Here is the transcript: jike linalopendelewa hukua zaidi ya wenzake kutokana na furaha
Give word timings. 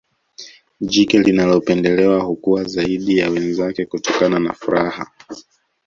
jike 0.81 1.19
linalopendelewa 1.19 2.19
hukua 2.21 2.63
zaidi 2.63 3.17
ya 3.17 3.29
wenzake 3.29 3.85
kutokana 3.85 4.39
na 4.39 4.53
furaha 4.53 5.11